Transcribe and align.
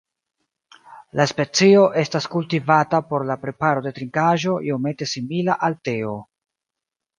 La 1.19 1.27
specio 1.31 1.83
estas 2.05 2.27
kultivata 2.37 3.03
por 3.11 3.27
la 3.33 3.37
preparo 3.45 3.85
de 3.89 3.93
trinkaĵo 4.01 4.57
iomete 4.73 5.11
simila 5.15 5.61
al 5.69 5.81
teo. 5.93 6.19